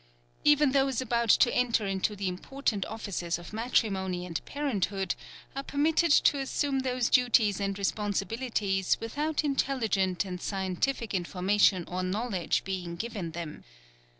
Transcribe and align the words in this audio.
Even 0.43 0.71
those 0.71 0.99
about 0.99 1.29
to 1.29 1.53
enter 1.53 1.85
into 1.85 2.15
the 2.15 2.27
important 2.27 2.87
offices 2.87 3.37
of 3.37 3.53
matrimony 3.53 4.25
and 4.25 4.43
parenthood 4.45 5.13
are 5.55 5.61
permitted 5.61 6.09
to 6.11 6.39
assume 6.39 6.79
those 6.79 7.07
duties 7.07 7.59
and 7.59 7.77
responsibilities 7.77 8.97
without 8.99 9.43
intelligent 9.43 10.25
and 10.25 10.41
scientific 10.41 11.13
information 11.13 11.83
or 11.87 12.01
knowledge 12.01 12.63
being 12.63 12.95
given 12.95 13.29
them. 13.33 13.63